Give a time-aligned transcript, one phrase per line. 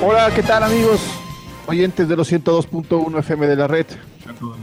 [0.00, 1.00] Hola, ¿qué tal amigos?
[1.66, 3.84] Oyentes de los 102.1 FM de la red.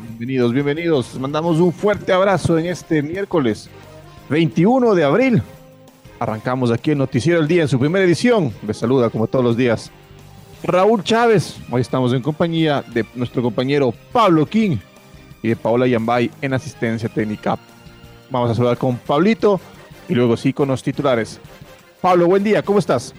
[0.08, 1.20] Bienvenidos, bienvenidos.
[1.20, 3.70] Mandamos un fuerte abrazo en este miércoles
[4.30, 5.44] 21 de abril.
[6.20, 8.54] Arrancamos aquí el Noticiero del Día en su primera edición.
[8.66, 9.92] Les saluda como todos los días
[10.64, 11.58] Raúl Chávez.
[11.70, 14.78] Hoy estamos en compañía de nuestro compañero Pablo King
[15.44, 17.60] y de Paola Yambay en asistencia técnica.
[18.30, 19.60] Vamos a saludar con Pablito
[20.08, 21.42] y luego sí con los titulares.
[22.00, 23.14] Pablo, buen día, ¿cómo estás?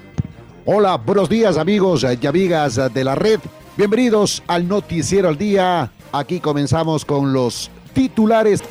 [0.68, 3.38] Hola, buenos días amigos y amigas de la red.
[3.76, 5.92] Bienvenidos al Noticiero al Día.
[6.10, 8.64] Aquí comenzamos con los titulares.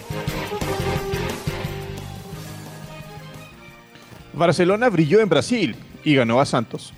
[4.33, 6.91] Barcelona brilló en Brasil y ganó a Santos.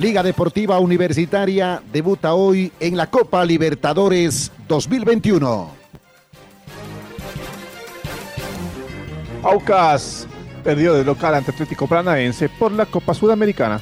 [0.00, 5.70] Liga Deportiva Universitaria debuta hoy en la Copa Libertadores 2021.
[9.44, 10.28] Aucas
[10.62, 13.80] perdió de local ante Atlético Paranaense por la Copa Sudamericana.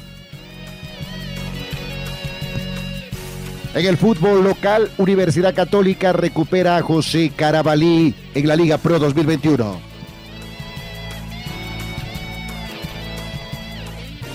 [3.73, 9.79] En el fútbol local, Universidad Católica recupera a José Carabalí en la Liga Pro 2021.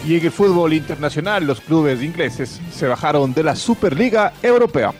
[0.06, 4.94] Y en el fútbol internacional, los clubes ingleses se bajaron de la Superliga Europea.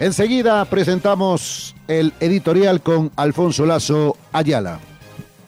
[0.00, 4.78] Enseguida presentamos el editorial con Alfonso Lazo Ayala.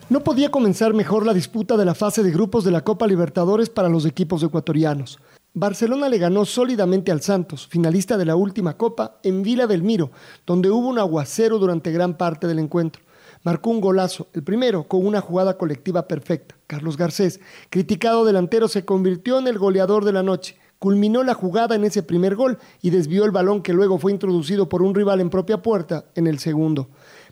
[0.08, 3.70] No podía comenzar mejor la disputa de la fase de grupos de la Copa Libertadores
[3.70, 5.20] para los equipos ecuatorianos.
[5.54, 10.10] Barcelona le ganó sólidamente al Santos, finalista de la última Copa, en Vila Belmiro,
[10.44, 13.02] donde hubo un aguacero durante gran parte del encuentro.
[13.44, 16.56] Marcó un golazo, el primero con una jugada colectiva perfecta.
[16.66, 17.38] Carlos Garcés,
[17.70, 22.02] criticado delantero, se convirtió en el goleador de la noche culminó la jugada en ese
[22.02, 25.62] primer gol y desvió el balón que luego fue introducido por un rival en propia
[25.62, 26.88] puerta en el segundo.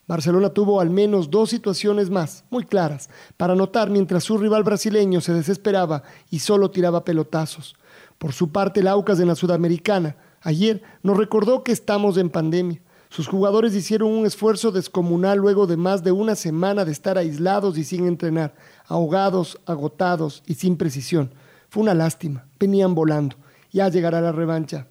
[0.07, 5.23] Barcelona tuvo al menos dos situaciones más, muy claras, para anotar mientras su rival brasileño
[5.23, 7.75] se desesperaba y solo tiraba pelotazos.
[8.19, 12.81] Por su parte, el Aucas de la Sudamericana ayer nos recordó que estamos en pandemia.
[13.09, 17.79] Sus jugadores hicieron un esfuerzo descomunal luego de más de una semana de estar aislados
[17.79, 18.55] y sin entrenar,
[18.87, 21.31] ahogados, agotados y sin precisión.
[21.69, 23.37] Fue una lástima, venían volando.
[23.71, 24.87] Ya llegará la revancha.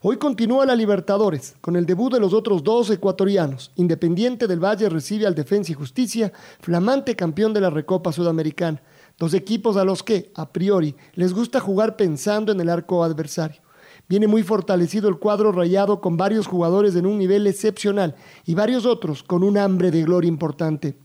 [0.00, 3.70] Hoy continúa la Libertadores, con el debut de los otros dos ecuatorianos.
[3.76, 8.82] Independiente del Valle recibe al Defensa y Justicia, flamante campeón de la Recopa Sudamericana.
[9.18, 13.60] Dos equipos a los que, a priori, les gusta jugar pensando en el arco adversario.
[14.08, 18.86] Viene muy fortalecido el cuadro rayado con varios jugadores en un nivel excepcional y varios
[18.86, 20.96] otros con un hambre de gloria importante.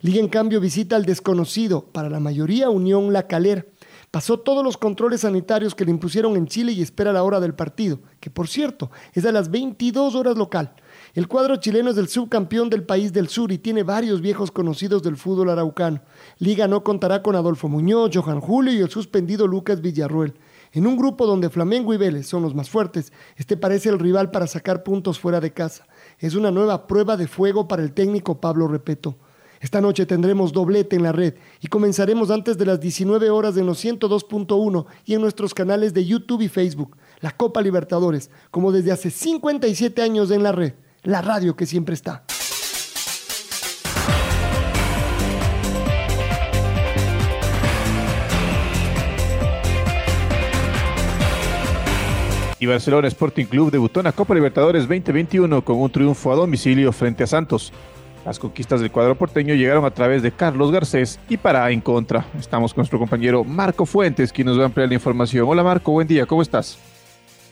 [0.00, 3.64] Liga en cambio visita al desconocido, para la mayoría Unión La Calera.
[4.12, 7.54] Pasó todos los controles sanitarios que le impusieron en Chile y espera la hora del
[7.54, 10.74] partido, que por cierto es a las 22 horas local.
[11.14, 15.02] El cuadro chileno es el subcampeón del país del sur y tiene varios viejos conocidos
[15.02, 16.02] del fútbol araucano.
[16.38, 20.34] Liga no contará con Adolfo Muñoz, Johan Julio y el suspendido Lucas Villarruel.
[20.72, 24.30] En un grupo donde Flamengo y Vélez son los más fuertes, este parece el rival
[24.30, 25.86] para sacar puntos fuera de casa.
[26.18, 29.16] Es una nueva prueba de fuego para el técnico Pablo Repeto.
[29.62, 33.64] Esta noche tendremos doblete en la red y comenzaremos antes de las 19 horas en
[33.64, 36.96] los 102.1 y en nuestros canales de YouTube y Facebook.
[37.20, 40.72] La Copa Libertadores, como desde hace 57 años en la red,
[41.04, 42.24] la radio que siempre está.
[52.58, 56.90] Y Barcelona Sporting Club debutó en la Copa Libertadores 2021 con un triunfo a domicilio
[56.90, 57.72] frente a Santos.
[58.24, 62.24] Las conquistas del cuadro porteño llegaron a través de Carlos Garcés y para en contra.
[62.38, 65.48] Estamos con nuestro compañero Marco Fuentes, quien nos va a ampliar la información.
[65.48, 66.78] Hola Marco, buen día, ¿cómo estás?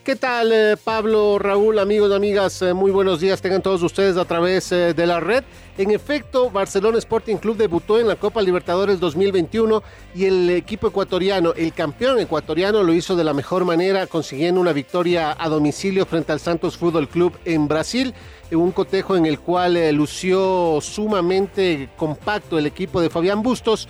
[0.05, 2.62] ¿Qué tal, eh, Pablo, Raúl, amigos, amigas?
[2.62, 5.44] Eh, muy buenos días, tengan todos ustedes a través eh, de la red.
[5.76, 9.82] En efecto, Barcelona Sporting Club debutó en la Copa Libertadores 2021
[10.14, 14.73] y el equipo ecuatoriano, el campeón ecuatoriano, lo hizo de la mejor manera, consiguiendo una
[14.73, 18.14] victoria a domicilio frente al Santos Fútbol Club en Brasil,
[18.56, 23.88] un cotejo en el cual lució sumamente compacto el equipo de Fabián Bustos.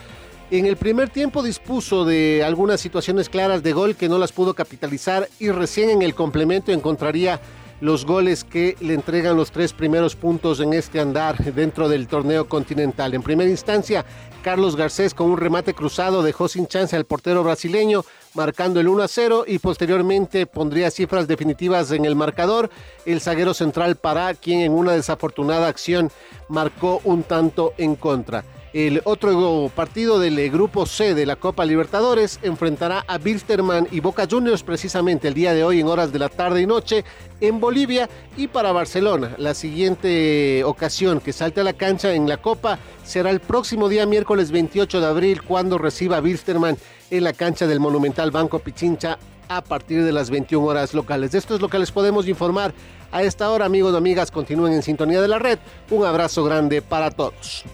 [0.51, 4.55] En el primer tiempo dispuso de algunas situaciones claras de gol que no las pudo
[4.55, 7.41] capitalizar y recién en el complemento encontraría
[7.81, 12.49] los goles que le entregan los tres primeros puntos en este andar dentro del torneo
[12.49, 13.15] continental.
[13.15, 14.05] En primera instancia,
[14.43, 18.05] Carlos Garcés con un remate cruzado dejó sin chance al portero brasileño,
[18.35, 22.71] marcando el 1 a 0 y posteriormente pondría cifras definitivas en el marcador.
[23.05, 26.11] El zaguero central Pará, quien en una desafortunada acción
[26.49, 28.45] marcó un tanto en contra.
[28.73, 33.99] El otro partido del eh, grupo C de la Copa Libertadores enfrentará a Bilsterman y
[33.99, 37.05] Boca Juniors precisamente el día de hoy en horas de la tarde y noche
[37.41, 39.35] en Bolivia y para Barcelona.
[39.39, 44.07] La siguiente ocasión que salte a la cancha en la Copa será el próximo día
[44.07, 46.77] miércoles 28 de abril cuando reciba a Bilsterman
[47.11, 49.19] en la cancha del Monumental Banco Pichincha
[49.49, 51.35] a partir de las 21 horas locales.
[51.35, 52.73] Esto es lo que les podemos informar
[53.11, 54.31] a esta hora, amigos y amigas.
[54.31, 55.59] Continúen en sintonía de la red.
[55.91, 57.65] Un abrazo grande para todos.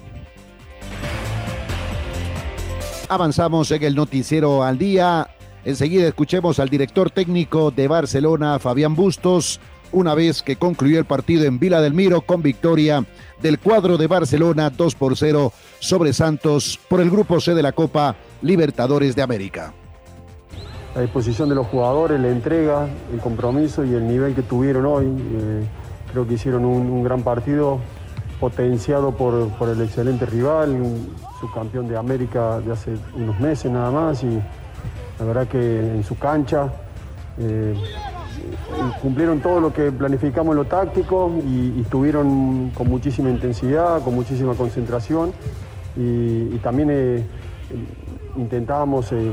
[3.08, 5.28] Avanzamos en el noticiero al día.
[5.64, 9.60] Enseguida escuchemos al director técnico de Barcelona, Fabián Bustos,
[9.92, 13.04] una vez que concluyó el partido en Vila del Miro con victoria
[13.40, 17.72] del cuadro de Barcelona 2 por 0 sobre Santos por el grupo C de la
[17.72, 19.72] Copa Libertadores de América.
[20.96, 25.06] La disposición de los jugadores, la entrega, el compromiso y el nivel que tuvieron hoy,
[25.06, 25.64] eh,
[26.10, 27.78] creo que hicieron un, gran partido
[28.40, 30.76] potenciado por, por el excelente rival,
[31.40, 34.40] subcampeón de América de hace unos meses nada más y
[35.18, 36.68] la verdad que en su cancha
[37.38, 37.74] eh,
[39.00, 44.54] cumplieron todo lo que planificamos en lo táctico y, estuvieron con muchísima intensidad, con muchísima
[44.54, 45.32] concentración
[45.96, 47.24] y, también eh,
[48.36, 49.30] intentábamos, eh,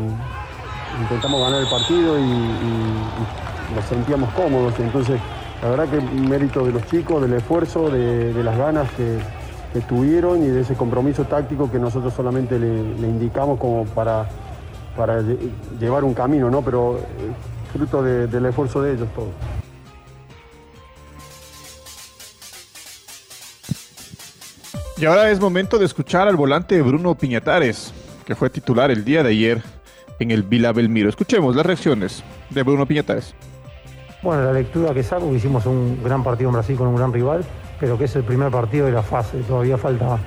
[1.02, 2.24] intentamos ganar el partido y,
[3.74, 4.80] nos sentíamos cómodos.
[4.80, 5.20] Entonces,
[5.62, 9.18] la verdad que mérito de los chicos, del esfuerzo, de las ganas que,
[9.74, 12.68] que tuvieron y de ese compromiso táctico que nosotros solamente le,
[13.08, 14.30] indicamos como para,
[14.96, 15.22] para
[15.80, 16.62] llevar un camino, ¿no?
[16.62, 17.02] Pero eh,
[17.74, 19.30] fruto del esfuerzo de ellos todo.
[24.96, 27.92] Y ahora es momento de escuchar al volante Bruno Piñatares,
[28.26, 29.64] que fue titular el día de ayer
[30.20, 31.10] en el Vila Belmiro.
[31.10, 33.34] Escuchemos las reacciones de Bruno Piñatares.
[34.22, 37.44] Bueno, la lectura que saco, hicimos un gran partido en Brasil con un gran rival
[37.84, 39.40] pero que es el primer partido de la fase.
[39.40, 40.18] Todavía falta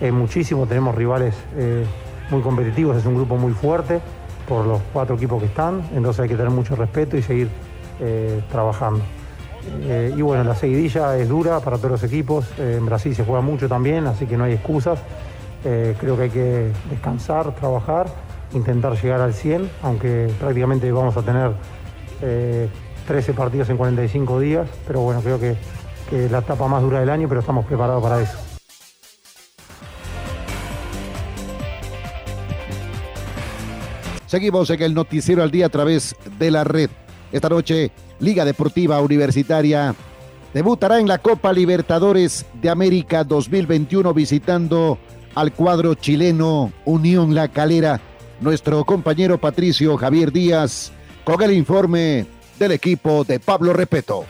[0.00, 1.84] eh, muchísimo, tenemos rivales eh,
[2.28, 4.00] muy competitivos, es un grupo muy fuerte
[4.48, 7.50] por los cuatro equipos que están, entonces hay que tener mucho respeto y seguir
[8.00, 9.04] eh, trabajando.
[10.16, 13.68] y bueno, la seguidilla es dura para todos los equipos, en Brasil se juega mucho
[13.68, 14.98] también, así que no hay excusas.
[15.62, 18.06] creo que hay que descansar, trabajar,
[18.54, 21.52] intentar llegar al 100, aunque prácticamente vamos a tener
[23.06, 25.54] 13 partidos en 45 días, pero bueno, creo que
[26.14, 28.38] es la etapa más dura del año, pero estamos preparados para eso.
[34.26, 36.90] Seguimos en el noticiero al día a través de la red.
[37.30, 39.94] Esta noche, Liga Deportiva Universitaria
[40.52, 44.98] debutará en la Copa Libertadores de América 2021 visitando
[45.34, 48.00] al cuadro chileno Unión La Calera.
[48.40, 50.92] Nuestro compañero Patricio Javier Díaz
[51.24, 52.26] con el informe
[52.58, 54.24] del equipo de Pablo Repeto.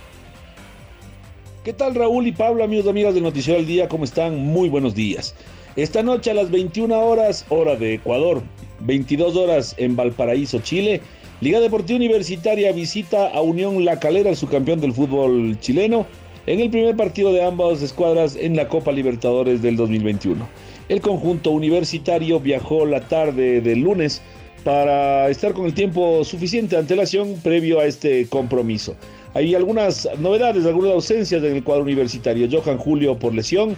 [1.64, 3.88] ¿Qué tal Raúl y Pablo, amigos y amigas del Noticiero del Día?
[3.88, 4.36] ¿Cómo están?
[4.36, 5.34] Muy buenos días.
[5.76, 8.42] Esta noche a las 21 horas, hora de Ecuador,
[8.80, 11.00] 22 horas en Valparaíso, Chile,
[11.40, 16.06] Liga Deportiva Universitaria visita a Unión La Calera, el subcampeón del fútbol chileno,
[16.46, 20.46] en el primer partido de ambas escuadras en la Copa Libertadores del 2021.
[20.90, 24.20] El conjunto universitario viajó la tarde del lunes
[24.64, 28.96] para estar con el tiempo suficiente de antelación previo a este compromiso.
[29.34, 32.48] Hay algunas novedades, algunas ausencias en el cuadro universitario.
[32.50, 33.76] Johan Julio por lesión.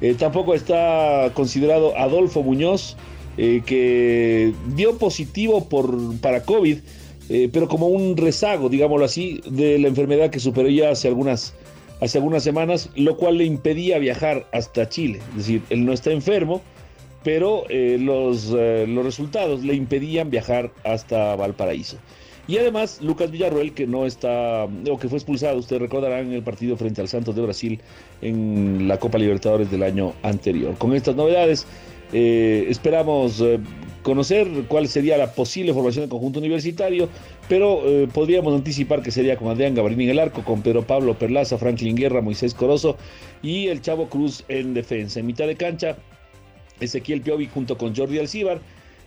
[0.00, 2.96] Eh, tampoco está considerado Adolfo Muñoz,
[3.36, 6.78] eh, que dio positivo por, para COVID,
[7.30, 11.54] eh, pero como un rezago, digámoslo así, de la enfermedad que superó ya hace algunas,
[12.00, 15.20] hace algunas semanas, lo cual le impedía viajar hasta Chile.
[15.30, 16.62] Es decir, él no está enfermo,
[17.24, 21.98] pero los, los resultados le impedían viajar hasta Valparaíso.
[22.48, 26.42] Y además, Lucas Villarroel, que no está, o que fue expulsado, ustedes recordarán en el
[26.42, 27.78] partido frente al Santos de Brasil
[28.22, 30.74] en la Copa Libertadores del año anterior.
[30.78, 31.66] Con estas novedades,
[32.14, 33.60] eh, esperamos eh,
[34.02, 37.10] conocer cuál sería la posible formación del conjunto universitario,
[37.50, 41.18] pero eh, podríamos anticipar que sería con Adrián Gabarini en el arco, con Pedro Pablo
[41.18, 42.96] Perlaza, Franklin Guerra, Moisés Corozo
[43.42, 45.20] y el Chavo Cruz en defensa.
[45.20, 45.98] En mitad de cancha,
[46.80, 48.60] Ezequiel Piovi junto con Jordi Alcíbar.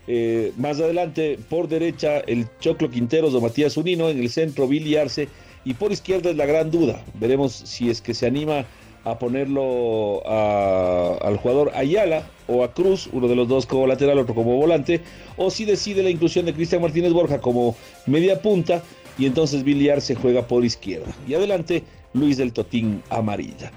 [0.08, 4.96] Eh, más adelante, por derecha, el Choclo Quinteros o Matías Unino, en el centro, Billy
[4.96, 5.28] Arce,
[5.64, 7.04] y por izquierda es la gran duda.
[7.20, 8.66] Veremos si es que se anima
[9.04, 14.36] a ponerlo al jugador Ayala o a Cruz, uno de los dos como lateral, otro
[14.36, 15.02] como volante,
[15.38, 18.84] o si decide la inclusión de Cristian Martínez Borja como media punta
[19.18, 19.64] y entonces
[20.04, 21.12] se juega por izquierda.
[21.28, 23.72] Y adelante Luis del Totín Amarilla.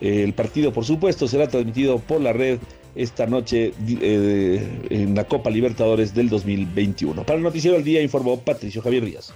[0.00, 2.58] El partido, por supuesto, será transmitido por la red
[2.94, 7.24] esta noche eh, en la Copa Libertadores del 2021.
[7.24, 9.32] Para el Noticiero del Día informó Patricio Javier Díaz.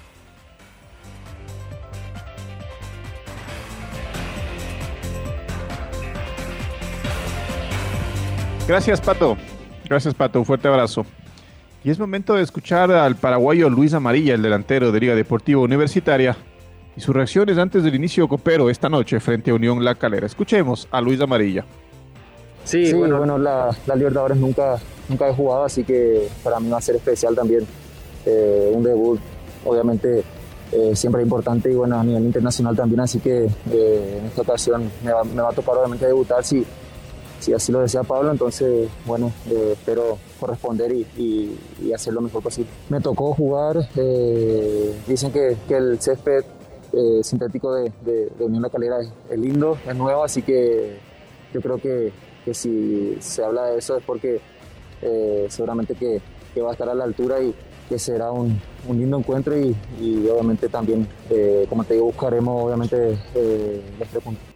[8.66, 9.36] Gracias, Pato.
[9.88, 10.38] Gracias, Pato.
[10.38, 11.04] Un fuerte abrazo.
[11.84, 16.34] Y es momento de escuchar al paraguayo Luis Amarilla, el delantero de Liga Deportiva Universitaria,
[16.96, 20.26] y sus reacciones antes del inicio copero esta noche frente a Unión La Calera.
[20.26, 21.66] Escuchemos a Luis Amarilla.
[22.64, 24.78] Sí, bueno, la, la, Libertadores nunca,
[25.08, 27.66] nunca he jugado, así que para mí va a ser especial también.
[28.26, 29.20] Eh, un debut,
[29.64, 30.24] obviamente,
[30.72, 34.90] eh, siempre importante y bueno, a nivel internacional también, así que eh, en esta ocasión
[35.04, 36.64] me va, me va, a tocar obviamente debutar si,
[37.44, 41.58] si así lo desea Pablo, entonces, bueno, eh, espero corresponder y,
[41.94, 42.70] hacer lo mejor posible.
[42.88, 46.42] Me tocó jugar, eh, dicen que, el césped
[46.92, 47.92] eh, sintético de,
[48.38, 48.96] Unión La Calera
[49.30, 50.98] es, lindo, es nuevo, así que
[51.54, 52.12] yo creo que,
[52.52, 54.40] si se habla de eso es porque
[55.48, 56.20] seguramente que,
[56.60, 57.54] va a estar a la altura y
[57.88, 59.74] que será un, lindo encuentro y,
[60.28, 61.08] obviamente también,
[61.70, 63.18] como te digo, buscaremos obviamente
[63.98, 64.54] los tres puntos.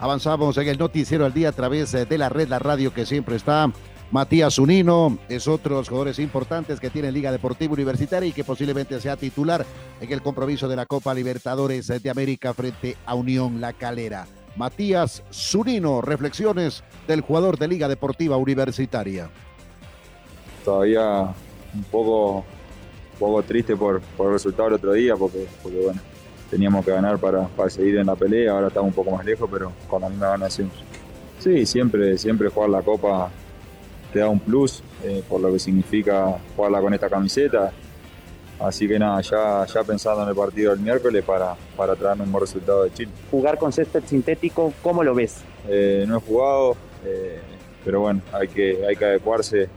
[0.00, 3.04] Avanzamos en el noticiero al día a través eh, de la red, la radio que
[3.04, 3.70] siempre está.
[4.10, 8.42] Matías Unino es otro de los jugadores importantes que tiene Liga Deportiva Universitaria y que
[8.42, 9.66] posiblemente sea titular
[10.00, 14.26] en el compromiso de la Copa Libertadores de América frente a Unión La Calera.
[14.56, 19.28] Matías Zunino, reflexiones del jugador de Liga Deportiva Universitaria.
[20.64, 21.34] Todavía
[21.74, 22.46] un poco,
[23.18, 26.00] poco triste por, por el resultado del otro día, porque, porque bueno,
[26.50, 29.70] teníamos que ganar para, seguir en la pelea, ahora estamos un poco más lejos, pero
[29.86, 30.58] con la misma ganas
[31.38, 33.30] Sí, siempre, siempre jugar la Copa
[34.12, 37.72] te da un plus eh, por lo que significa jugarla con esta camiseta.
[38.60, 42.32] Así que nada, ya, ya pensando en el partido del miércoles para, para traer un
[42.32, 43.10] buen resultado de Chile.
[43.30, 45.42] Jugar con césped sintético, ¿cómo lo ves?
[45.68, 47.38] Eh, no he jugado, eh,
[47.84, 49.68] pero bueno, hay que, hay que adecuarse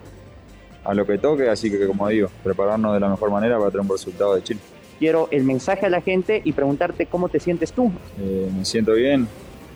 [0.84, 3.82] a lo que toque, así que como digo, prepararnos de la mejor manera para traer
[3.82, 4.60] un buen resultado de Chile
[5.02, 7.92] quiero el mensaje a la gente y preguntarte cómo te sientes tú.
[8.20, 9.28] Eh, me siento bien,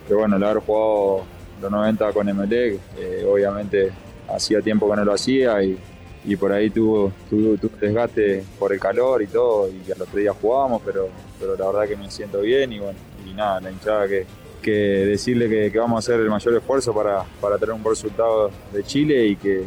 [0.07, 1.23] que bueno, el haber jugado
[1.59, 3.91] los 90 con eh, obviamente
[4.27, 5.77] hacía tiempo que no lo hacía y,
[6.25, 10.33] y por ahí tuvo, tuvo, desgaste por el calor y todo, y al otro día
[10.33, 14.07] jugábamos, pero, pero la verdad que me siento bien y bueno, y nada, la hinchada
[14.07, 14.25] que,
[14.61, 17.95] que decirle que, que, vamos a hacer el mayor esfuerzo para, para tener un buen
[17.95, 19.63] resultado de Chile y que,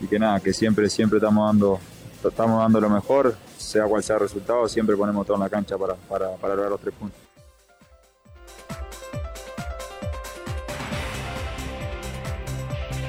[0.00, 1.78] y que nada, que siempre, siempre estamos dando,
[2.26, 5.76] estamos dando lo mejor, sea cual sea el resultado, siempre ponemos todo en la cancha
[5.76, 7.25] para, para, lograr los tres puntos.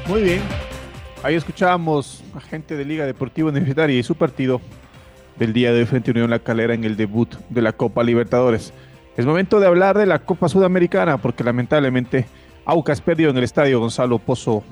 [0.08, 0.42] Muy bien.
[1.22, 4.62] Ahí escuchábamos a gente de Liga Deportiva Universitaria y su partido
[5.38, 8.04] del día de hoy frente a Unión La Calera en el debut de la Copa
[8.04, 8.72] Libertadores.
[9.18, 12.26] Es momento de hablar de la Copa Sudamericana porque lamentablemente
[12.64, 14.64] Aucas perdió en el estadio Gonzalo Pozo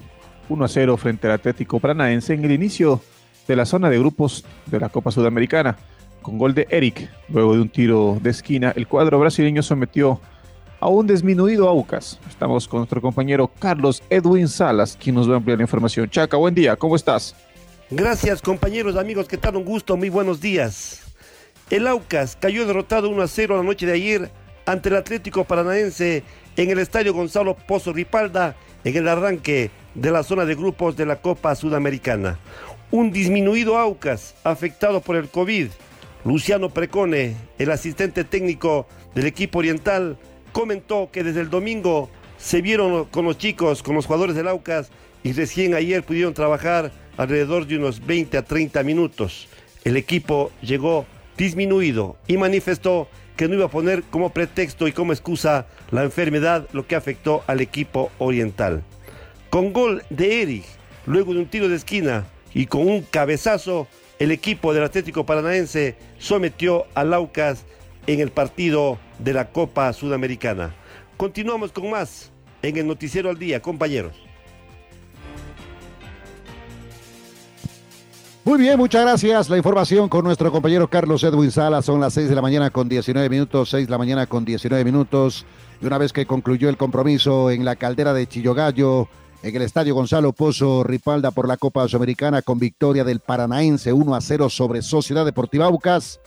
[0.48, 3.02] 1 a 0 frente al Atlético Paranaense en el inicio
[3.46, 5.76] de la zona de grupos de la Copa Sudamericana.
[6.22, 10.22] Con gol de Eric, luego de un tiro de esquina, el cuadro brasileño sometió
[10.86, 12.20] a un disminuido Aucas.
[12.30, 16.08] Estamos con nuestro compañero Carlos Edwin Salas, quien nos va a ampliar la información.
[16.08, 17.36] Chaca, buen día, ¿cómo estás?
[17.90, 19.56] Gracias compañeros, amigos, ¿qué tal?
[19.56, 21.02] Un gusto, muy buenos días.
[21.72, 24.32] El Aucas cayó derrotado 1 a 0 la noche de ayer
[24.68, 26.24] ante el Atlético Paranaense
[26.56, 31.08] en el estadio Gonzalo Pozo Ripalda en el arranque de la zona de grupos de
[31.08, 32.38] la Copa Sudamericana
[32.92, 35.70] un disminuido Aucas afectado por el COVID.
[36.24, 40.18] Luciano Precone, el asistente técnico del equipo oriental,
[40.56, 44.90] comentó que desde el domingo se vieron con los chicos, con los jugadores del Aucas
[45.22, 49.50] y recién ayer pudieron trabajar alrededor de unos 20 a 30 minutos.
[49.84, 55.12] El equipo llegó disminuido y manifestó que no iba a poner como pretexto y como
[55.12, 58.82] excusa la enfermedad, lo que afectó al equipo oriental.
[59.50, 60.64] Con gol de Eric,
[61.06, 65.98] luego de un tiro de esquina, y con un cabezazo el equipo del Atlético Paranaense
[66.18, 67.66] sometió a Laucas
[68.08, 70.76] en el partido de la Copa Sudamericana.
[71.18, 72.32] Continuamos con más
[72.62, 74.14] en el Noticiero al Día, compañeros.
[78.44, 79.50] Muy bien, muchas gracias.
[79.50, 81.82] La información con nuestro compañero Carlos Edwin Sala.
[81.82, 84.86] Son las 6 de la mañana con 19 minutos, 6 de la mañana con 19
[84.86, 85.48] minutos.
[85.82, 89.08] Y una vez que concluyó el compromiso en la caldera de Chillogallo,
[89.42, 94.14] en el estadio Gonzalo Pozo Ripalda por la Copa Sudamericana con victoria del Paranaense 1
[94.14, 96.20] a 0 sobre Sociedad Deportiva Aucas,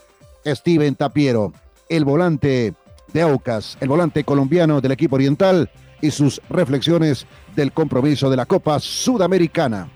[0.44, 1.52] Steven Tapiero,
[1.88, 2.74] el volante
[3.12, 7.26] de Aucas, el volante colombiano del equipo oriental y sus reflexiones
[7.56, 9.88] del compromiso de la Copa Sudamericana.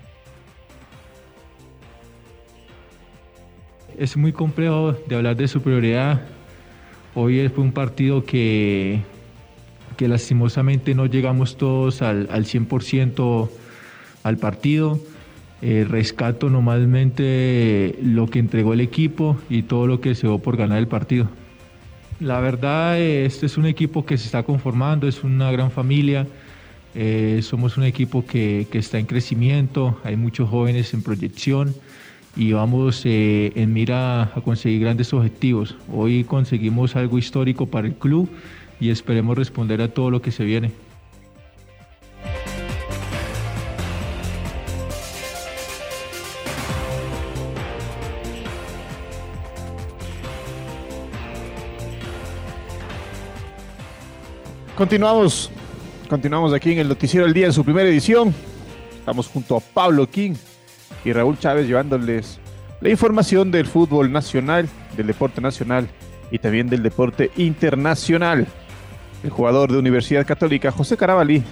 [3.97, 6.21] es muy complejo de hablar de superioridad.
[7.15, 9.01] Hoy fue un partido que,
[9.97, 13.49] que lastimosamente no llegamos todos al, al 100%
[14.23, 14.99] al partido.
[15.61, 20.57] Eh, rescato normalmente lo que entregó el equipo y todo lo que se dio por
[20.57, 21.29] ganar el partido.
[22.19, 26.27] La verdad, este es un equipo que se está conformando, es una gran familia.
[26.95, 31.73] Eh, somos un equipo que, que está en crecimiento, hay muchos jóvenes en proyección
[32.35, 35.75] y vamos eh, en mira a conseguir grandes objetivos.
[35.91, 38.29] Hoy conseguimos algo histórico para el club
[38.79, 40.71] y esperemos responder a todo lo que se viene.
[54.75, 55.51] Continuamos,
[56.09, 58.33] continuamos aquí en el Noticiero del Día en su primera edición.
[58.97, 60.33] Estamos junto a Pablo King,
[61.05, 62.39] y Raúl Chávez llevándoles
[62.81, 65.87] la información del fútbol nacional, del deporte nacional
[66.31, 68.47] y también del deporte internacional.
[69.23, 71.43] El jugador de Universidad Católica, José Carabalí,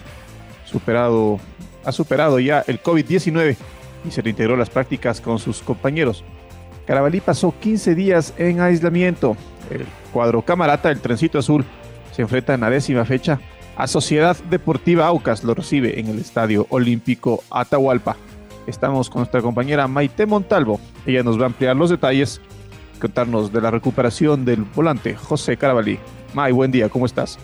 [0.66, 1.40] superado,
[1.86, 3.56] ha superado ya el COVID-19
[4.04, 6.24] y se reintegró a las prácticas con sus compañeros.
[6.88, 9.38] Carabalí pasó 15 días en aislamiento.
[9.70, 11.64] El cuadro camarata, el trencito azul,
[12.12, 13.40] se enfrenta en la décima fecha
[13.78, 15.44] a Sociedad Deportiva Aucas.
[15.44, 18.16] Lo recibe en el Estadio Olímpico Atahualpa.
[18.68, 20.80] Estamos con nuestra compañera Maite Montalvo.
[21.06, 22.42] Ella nos va a ampliar los detalles,
[23.00, 25.98] contarnos de la recuperación del volante José Carabalí.
[26.34, 27.40] May, buen día, ¿cómo estás?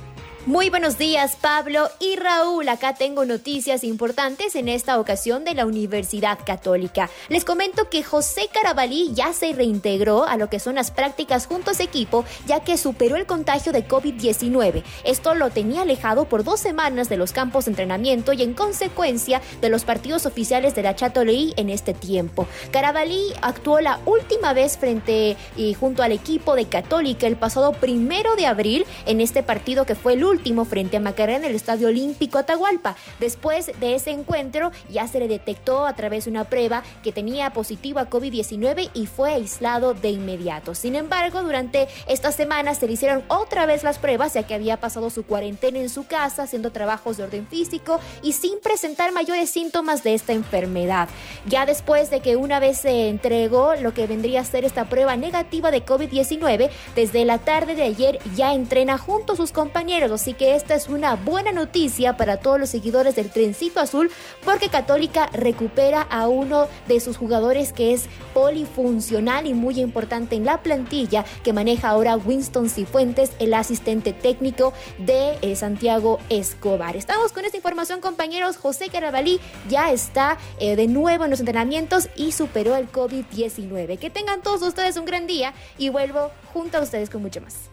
[0.47, 2.69] Muy buenos días, Pablo y Raúl.
[2.69, 7.09] Acá tengo noticias importantes en esta ocasión de la Universidad Católica.
[7.27, 11.71] Les comento que José Carabalí ya se reintegró a lo que son las prácticas junto
[11.71, 14.83] a su equipo, ya que superó el contagio de COVID-19.
[15.03, 19.41] Esto lo tenía alejado por dos semanas de los campos de entrenamiento y en consecuencia
[19.59, 22.47] de los partidos oficiales de la Chatoleí en este tiempo.
[22.71, 28.37] Carabalí actuó la última vez frente y junto al equipo de Católica el pasado primero
[28.37, 31.55] de abril en este partido que fue el último último frente a Macarena en el
[31.55, 32.95] Estadio Olímpico Atahualpa.
[33.19, 37.53] Después de ese encuentro ya se le detectó a través de una prueba que tenía
[37.53, 40.75] positivo a COVID-19 y fue aislado de inmediato.
[40.75, 44.79] Sin embargo, durante esta semana se le hicieron otra vez las pruebas ya que había
[44.79, 49.49] pasado su cuarentena en su casa haciendo trabajos de orden físico y sin presentar mayores
[49.49, 51.09] síntomas de esta enfermedad.
[51.47, 55.15] Ya después de que una vez se entregó lo que vendría a ser esta prueba
[55.15, 60.33] negativa de COVID-19, desde la tarde de ayer ya entrena junto a sus compañeros Así
[60.33, 64.09] que esta es una buena noticia para todos los seguidores del Trencito Azul
[64.43, 70.43] porque Católica recupera a uno de sus jugadores que es polifuncional y muy importante en
[70.43, 76.95] la plantilla que maneja ahora Winston Cifuentes, el asistente técnico de eh, Santiago Escobar.
[76.97, 78.57] Estamos con esta información, compañeros.
[78.57, 83.99] José Carabalí ya está eh, de nuevo en los entrenamientos y superó el COVID-19.
[83.99, 87.69] Que tengan todos ustedes un gran día y vuelvo junto a ustedes con mucho más.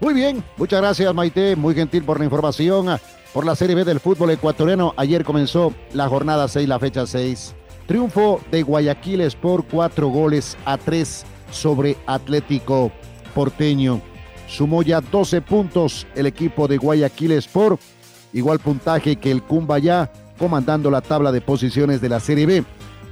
[0.00, 2.98] Muy bien, muchas gracias Maite, muy gentil por la información.
[3.32, 7.54] Por la Serie B del fútbol ecuatoriano, ayer comenzó la jornada 6, la fecha 6.
[7.86, 12.92] Triunfo de Guayaquil por cuatro goles a tres sobre Atlético
[13.34, 14.00] Porteño.
[14.48, 17.80] Sumó ya 12 puntos el equipo de Guayaquil Sport,
[18.32, 22.64] igual puntaje que el Cumbayá, comandando la tabla de posiciones de la Serie B.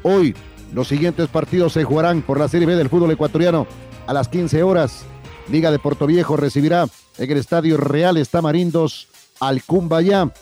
[0.02, 0.34] Hoy
[0.72, 3.66] los siguientes partidos se jugarán por la Serie B del fútbol ecuatoriano
[4.06, 5.04] a las 15 horas.
[5.48, 6.86] Liga de Puerto Viejo recibirá
[7.18, 9.08] en el Estadio Real Estamarindos
[9.40, 10.32] al Cumbayá.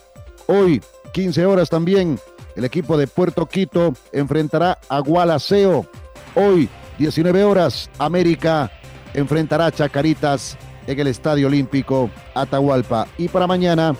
[0.47, 0.83] Hoy,
[1.13, 2.19] 15 horas también,
[2.57, 5.87] el equipo de Puerto Quito enfrentará a Gualaceo.
[6.35, 8.71] Hoy, 19 horas, América
[9.15, 13.07] enfrentará a Chacaritas en el Estadio Olímpico Atahualpa.
[13.19, 13.95] Y para mañana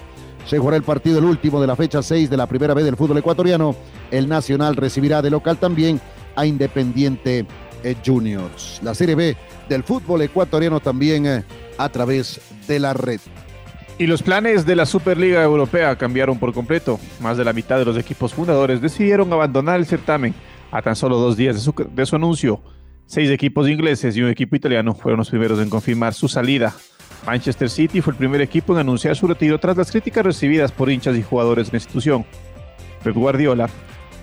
[0.47, 2.97] se jugará el partido, el último de la fecha 6 de la primera vez del
[2.97, 3.75] fútbol ecuatoriano.
[4.11, 6.01] El Nacional recibirá de local también
[6.37, 7.47] a Independiente
[8.05, 8.81] Juniors.
[8.83, 9.37] La Serie B
[9.69, 11.45] del fútbol ecuatoriano también eh,
[11.79, 13.21] a través de la red.
[13.99, 16.99] Y los planes de la Superliga Europea cambiaron por completo.
[17.21, 20.35] Más de la mitad de los equipos fundadores decidieron abandonar el certamen
[20.71, 22.63] a tan solo dos días de su, de su anuncio.
[23.07, 26.75] Seis equipos ingleses y un equipo italiano fueron los primeros en confirmar su salida.
[27.27, 30.91] Manchester City fue el primer equipo en anunciar su retiro tras las críticas recibidas por
[30.91, 32.25] hinchas y jugadores de la institución.
[33.03, 33.69] Pep Guardiola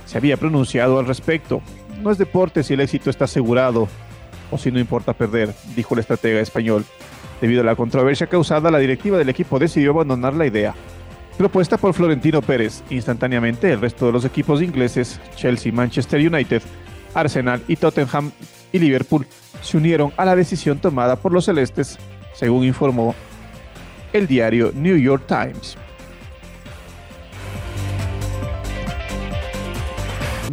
[0.05, 1.61] se había pronunciado al respecto.
[2.01, 3.87] No es deporte si el éxito está asegurado
[4.51, 6.85] o si no importa perder, dijo el estratega español.
[7.41, 10.73] Debido a la controversia causada, la directiva del equipo decidió abandonar la idea.
[11.37, 16.63] Propuesta por Florentino Pérez, instantáneamente el resto de los equipos ingleses, Chelsea, Manchester United,
[17.13, 18.31] Arsenal y Tottenham
[18.71, 19.27] y Liverpool,
[19.61, 21.99] se unieron a la decisión tomada por los celestes,
[22.33, 23.13] según informó
[24.13, 25.77] el diario New York Times.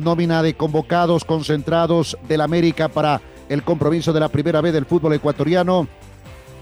[0.04, 5.14] Nómina de convocados concentrados del América para el compromiso de la primera vez del fútbol
[5.14, 5.88] ecuatoriano.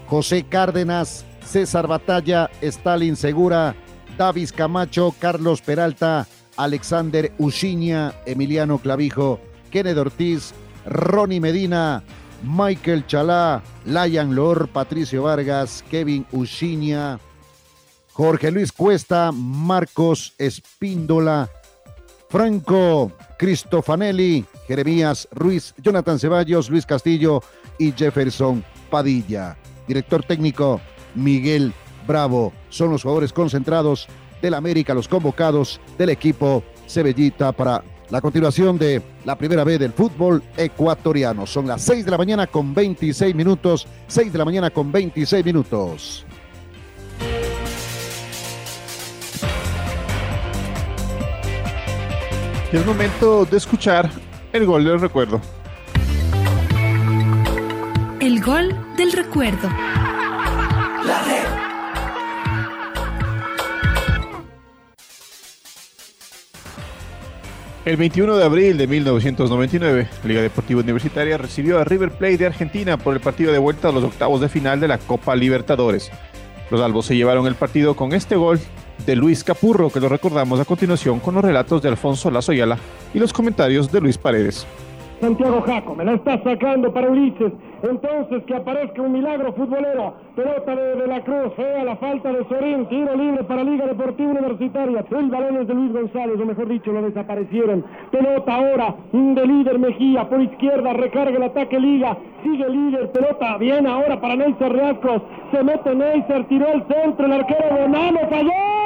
[0.07, 3.75] José Cárdenas, César Batalla, Stalin Segura,
[4.17, 9.39] Davis Camacho, Carlos Peralta, Alexander Uchiña, Emiliano Clavijo,
[9.71, 10.53] Kenneth Ortiz,
[10.85, 12.03] Ronnie Medina,
[12.43, 17.19] Michael Chalá, Layan Lor, Patricio Vargas, Kevin Uchiña,
[18.13, 21.49] Jorge Luis Cuesta, Marcos Espíndola,
[22.33, 27.43] Franco Cristofanelli, Jeremías Ruiz, Jonathan Ceballos, Luis Castillo
[27.77, 29.55] y Jefferson Padilla.
[29.87, 30.81] Director técnico
[31.13, 31.71] Miguel
[32.07, 32.51] Bravo.
[32.69, 34.07] Son los jugadores concentrados
[34.41, 39.93] del América, los convocados del equipo Cebellita para la continuación de la primera vez del
[39.93, 41.45] fútbol ecuatoriano.
[41.45, 43.85] Son las 6 de la mañana con 26 minutos.
[44.07, 46.25] 6 de la mañana con 26 minutos.
[52.73, 54.09] Es momento de escuchar
[54.51, 55.39] el gol del recuerdo.
[58.19, 59.69] El gol del recuerdo.
[67.85, 72.97] El 21 de abril de 1999, Liga Deportiva Universitaria recibió a River Plate de Argentina
[72.97, 76.09] por el partido de vuelta a los octavos de final de la Copa Libertadores.
[76.71, 78.59] Los albos se llevaron el partido con este gol
[79.05, 82.77] de Luis Capurro, que lo recordamos a continuación con los relatos de Alfonso Lazoyala
[83.13, 84.65] y los comentarios de Luis Paredes.
[85.23, 87.53] Santiago Jaco, me la está sacando para Ulises.
[87.81, 90.15] Entonces que aparezca un milagro futbolero.
[90.35, 94.31] Pelota de, de la Cruz, fea la falta de Sorín, tiro libre para Liga Deportiva
[94.31, 95.05] Universitaria.
[95.09, 97.85] El balón es de Luis González, o mejor dicho, lo desaparecieron.
[98.11, 102.17] Pelota ahora de líder Mejía, por izquierda, recarga el ataque Liga.
[102.43, 105.21] Sigue líder, pelota bien ahora para Neisser Riascos.
[105.51, 108.82] Se mete Neisser, tiró el centro, el arquero Bonano falló.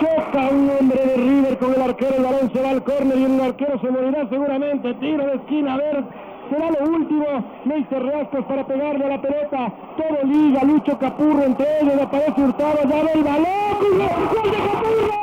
[0.00, 3.24] Choca un hombre de River con el arquero, el balón se va al córner y
[3.24, 4.94] el arquero se morirá seguramente.
[4.94, 6.04] Tiro de esquina, a ver,
[6.50, 7.26] será lo último.
[7.64, 9.72] Neisser Riascos para pegarle a la pelota.
[9.96, 13.44] Todo liga, Lucho Capurro entre ellos, aparece Hurtado, ya ve el balón.
[13.80, 15.20] ¡Gol de Capurro!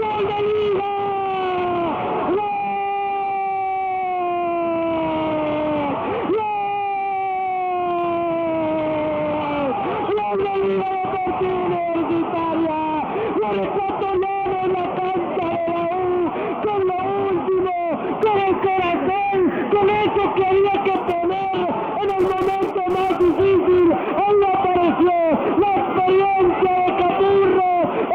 [0.00, 0.92] ¡Gol de Liga!
[19.72, 21.68] con eso que había que poner
[22.02, 23.92] en el momento más difícil.
[23.92, 25.12] Ahí apareció
[25.58, 27.72] la experiencia de Capurro,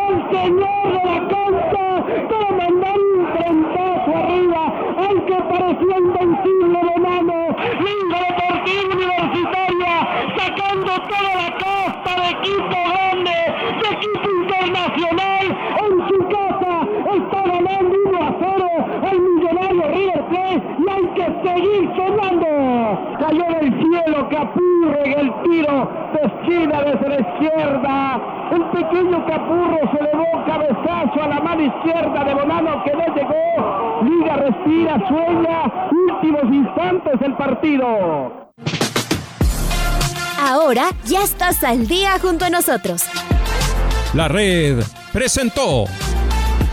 [0.08, 1.88] el señor de la cancha,
[2.30, 4.64] para mandar un frentazo arriba
[4.98, 7.38] al que parecía invencible de mano.
[7.80, 9.96] Liga Deportiva Universitaria,
[10.38, 13.38] sacando toda la casta de equipo grande,
[13.82, 15.46] de equipo internacional,
[15.84, 16.74] en su casa,
[17.16, 18.68] está ganando 1 a 0
[19.12, 22.48] el millonario River Plate y hay que seguir sonando.
[23.20, 28.22] Cayó del cielo Capurro en el tiro de esquina desde la izquierda.
[28.52, 34.04] El pequeño Capurro se elevó cabezazo a la mano izquierda de Bonano que no llegó.
[34.04, 35.90] Liga respira, sueña.
[35.92, 38.52] Últimos instantes del partido.
[40.40, 43.04] Ahora ya estás al día junto a nosotros.
[44.14, 45.86] La red presentó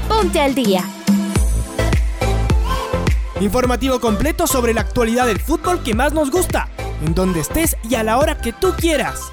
[0.08, 0.82] Ponte al día.
[3.40, 6.68] Informativo completo sobre la actualidad del fútbol que más nos gusta,
[7.04, 9.32] en donde estés y a la hora que tú quieras.